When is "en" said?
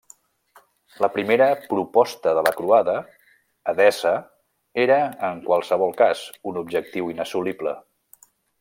5.31-5.43